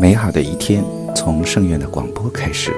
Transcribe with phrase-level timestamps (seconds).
[0.00, 0.82] 美好的一天
[1.14, 2.72] 从圣院的广播开始。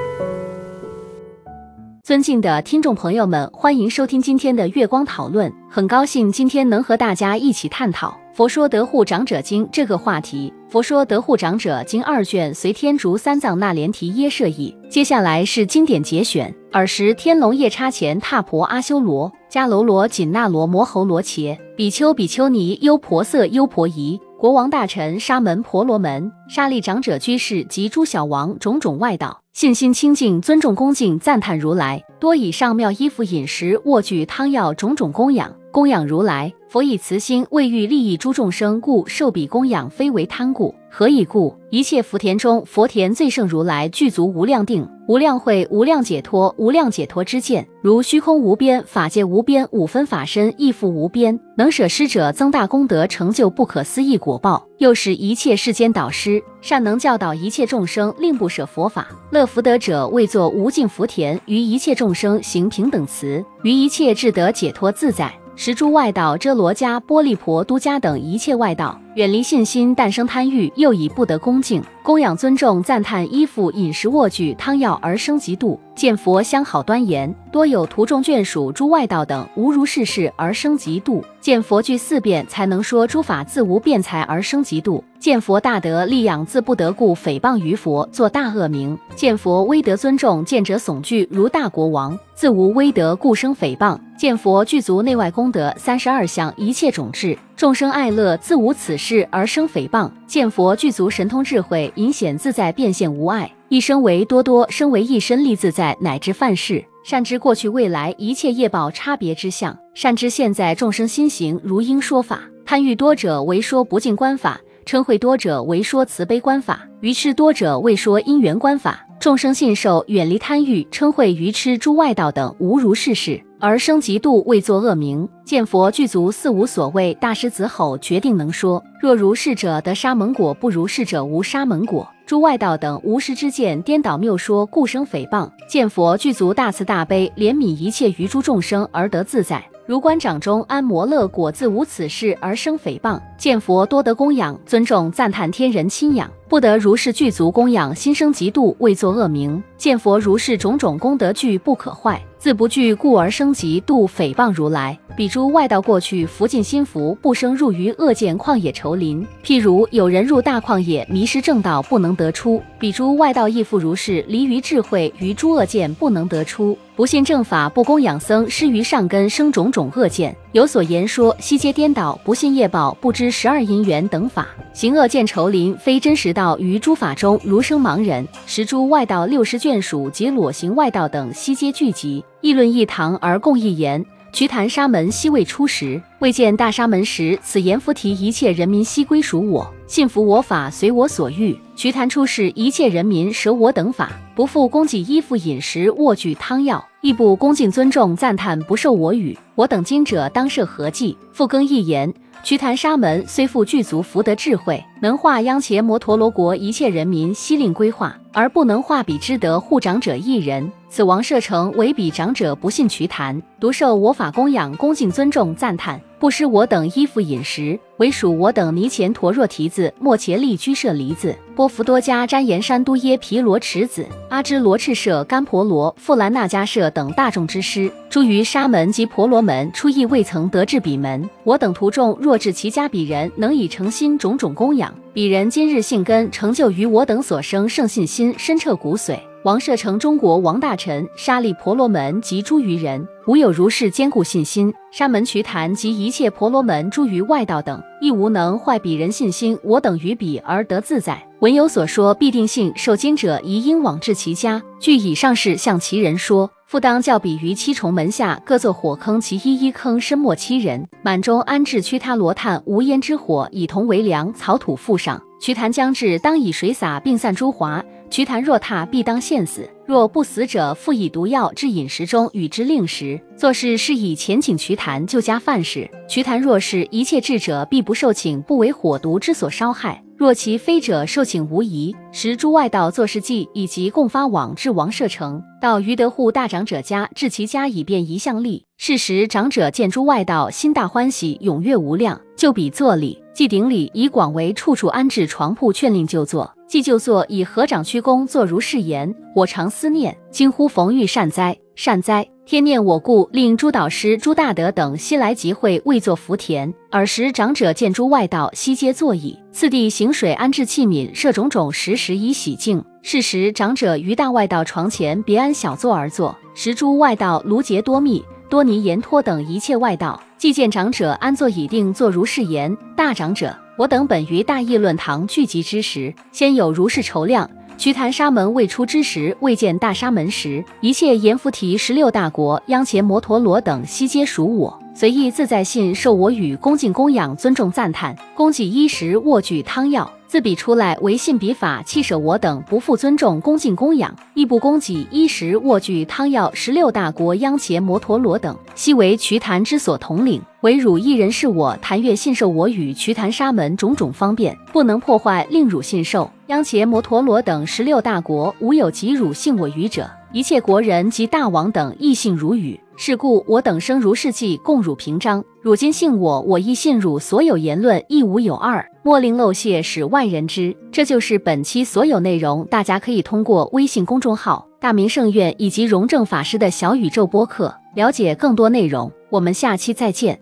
[2.05, 5.51] 尊敬的听众朋友们，欢迎收听今天的月光讨论。
[5.71, 10.53] 很高兴今天能和大家一起探讨《佛说得护长者经》这个话题。
[10.71, 14.77] 《佛说得护长者经》二卷随天竺三藏那连提耶舍译。
[14.91, 16.55] 接下来是经典节选。
[16.73, 24.21] 尔时天龙夜叉前踏婆阿修罗迦楼罗紧那罗摩吼罗伽比丘比丘尼优婆塞优婆夷。
[24.39, 36.53] 国王大臣沙门婆罗门、沙利长者居士及诸小王种种外道，信心清净，尊重恭敬，赞叹如来，多以上妙衣服、饮食、卧具、汤药种种供养，供养如来。
[36.75, 40.75] 佛以慈心，为欲利益诸众生，故受彼供养，非为贪故。
[40.91, 41.57] 何以故？
[41.71, 65.33] 一切福田中，佛田最胜如来具足无量定、无量慧、无量解脱、无量解脱之见，如虚空无边，法界无边，五分法身亦复无边，能舍施者增大功德，成就不可思议果报，又是一切世间导师，善能教导一切众生，令不舍佛法，乐福德者，为作无尽福田，于一切众生行平等慈，于一切智得解脱自在。
[65.57, 97.37] 十诸外道遮罗家、波利婆、都迦等一切外道，远离信心，诞生贪欲，又以不得恭敬、供养、尊重、赞叹衣服、饮食、卧具、汤药而生嫉妒；见佛相好端严，多有徒众眷属诸外道等无如世事而生嫉妒；见佛具四辩才能说诸法自无辩才而生嫉妒；见佛大德力养自不得故诽谤于佛，作大恶名；见佛威德尊重，见者悚惧如大国王，自无威德故生诽谤；见佛具足内外功德三十二相一切种智。
[97.57, 112.41] 众生爱乐，自无此事而生诽谤；见佛具足神通智慧，隐显自在，变现无碍，一生为多多，生为一身力自在，乃至范事，善知过去未来一切业报差别之相，善知现在众生心行如应说法。
[112.65, 119.01] 贪欲多者为说不净观法，嗔恚多者为说慈悲观法，愚痴多者为说因缘观法。
[119.21, 123.43] 众生信受，远离贪欲、嗔恚、愚痴诸外道等无如是事。
[123.67, 125.27] 而生嫉妒，未作恶名。
[125.43, 128.85] 见佛具足似无所谓，大师子吼，决定能说。
[129.01, 132.07] 若如是者得沙门果，不如是者无沙门果。
[132.27, 135.51] 诸外道等无师之见，颠倒谬说，故生诽谤。
[135.67, 139.65] 见佛具足大慈大悲，怜悯一切于诸众生而得自在。
[139.87, 143.19] 如观掌中安摩勒果，自无此事而生诽谤。
[143.39, 149.63] 见佛多得供养、尊重、赞叹天人亲仰，不得如是具足供养，心生嫉妒，为作恶名。
[149.79, 152.21] 见佛如是种种功德具不可坏。
[152.39, 159.27] 自不惧故而生嫉妒诽谤如来，彼诸外道过去福尽心福，不生入于恶见旷野愁林。
[159.43, 178.27] 譬如有人入大旷野，迷失正道，不能得出，彼诸外道亦复如是，离于智慧，于诸恶见不能得出，不信正法，不供养僧，失于上根，生种种恶见，有所言说，悉皆颠倒，不信业报，不知十二因缘等法，行恶见愁林，非真实道，于诸法中如生盲人。
[178.45, 182.23] 十诸外道六十眷属及裸行外道等，悉皆聚集。
[182.43, 184.05] 议论一堂而共一言。
[184.33, 191.57] 瞿昙沙门昔未出时，未见大沙门时，此言佛提一切人民悉归属我，信服我法，随我所欲。
[191.77, 199.39] 瞿昙出世，一切人民舍我等法，不复供给衣服、饮食、卧具、汤药，亦不恭敬尊重、赞叹，不受我语。
[199.55, 201.17] 我等今者当设何计？
[201.33, 202.13] 复更一言。
[202.43, 210.73] 瞿昙沙门虽复具足福德智慧，能化央伽摩陀罗国一切人民悉令归化，而不能化彼之德护长者一人。
[210.89, 227.93] 此王舍城为彼长者不信瞿昙，独受我法供养，恭敬尊重赞叹，不施我等衣服饮食，唯属我等尼前陀若提子、莫伽利居舍离子、波弗多迦旃延山都耶毗罗池子、阿支罗赤舍甘婆罗、富兰那迦舍等大众之师。
[228.09, 231.29] 诸于沙门及婆罗门，初亦未曾得至彼门。
[231.43, 239.19] 我等徒众若至其家，彼人能以诚心种种供养，彼人今日信根成就于我等所生圣信心，深彻骨髓。
[239.45, 244.73] 王舍城中国王大臣沙利婆罗门及诸余人，无有如是坚固信心。
[244.91, 249.59] 沙门瞿昙及一切婆罗门诸于外道等，亦无能坏彼人信心。
[249.63, 251.23] 我等于彼而得自在。
[251.45, 252.73] 文有所说，必定信。
[252.75, 256.51] 受经者宜应往至其家，据以上事向其人说。
[256.67, 265.21] 复当教彼于七重门下各作火坑，其一一坑深没七人，满中安置屈他罗炭无烟之火，以铜为梁，草土覆上。
[265.39, 267.85] 瞿昙将至，当以水洒，并散诸华。
[268.09, 269.69] 瞿昙若踏，必当现死。
[269.87, 273.21] 若不死者，复以毒药至饮食中，与之令食。
[273.37, 275.91] 做事是以前请瞿昙就加饭食。
[276.09, 280.03] 瞿昙若是，一切智者必不受请，不为火毒之所烧害。
[280.25, 281.95] 若其非者，受请无疑。
[282.11, 288.65] 时诸外道作事记，以及共发往至王舍城，到于德户大长者家，至其家以便一向立。
[288.79, 293.23] 是时长者见诸外道，心大欢喜，踊跃无量，就彼作礼。
[293.35, 296.51] 既顶礼，以广为处处安置床铺，劝令就坐。
[296.67, 302.25] 既就坐，以合掌屈躬，坐如是言：我常思念，惊呼逢遇善哉，善哉！
[302.47, 306.73] 天念我故，令诸导师、诸大德等悉来集会，为作福田。
[306.93, 309.37] 尔时长者见诸外道悉皆坐矣。
[309.51, 312.85] 次第行水安置器皿，设种种食食以洗净。
[313.03, 316.37] 是时长者于大外道床前别安小座而坐。
[316.55, 327.51] 时诸外道卢结多密、多尼延托等一切外道，既见长者安坐已定，坐如是言：大长者，我等本于大议论堂聚集之时，先有如是筹量。
[327.77, 340.11] 瞿昙沙门未出之时，未见大沙门时，一切阎浮提十六大国、央前摩陀罗等悉皆属我，随意自在信受我与恭敬供养、尊重赞叹，供给衣食、卧具、汤药。
[340.35, 346.51] 自彼出来，唯信彼法，弃舍我等，不复尊重、恭敬供养，亦不供给衣食、卧具、汤药。
[346.53, 350.43] 十六大国、央伽摩陀罗等，悉为瞿昙之所统领。
[350.63, 356.29] 唯汝一人是我，谭月信受我与瞿昙沙门种种方便，不能破坏，令汝信受。
[356.49, 360.11] 央伽摩陀罗等十六大国，无有及汝信我语者。
[360.33, 362.81] 一切国人及大王等亦信如语。
[362.97, 365.45] 是故我等生如是记，供汝平章。
[365.65, 367.19] 汝今信我，我亦信汝。
[367.19, 370.77] 所有言论亦无有二，莫令漏泄，使万人知。
[370.93, 372.67] 这就是本期所有内容。
[372.67, 379.11] 大家可以通过微信公众号“大明圣院”以及荣正法师的小宇宙播客了解更多内容。
[379.31, 380.39] 我们下期再见。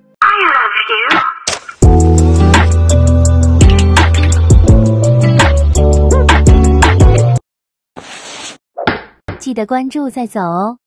[9.39, 10.82] 记得关注再走哦。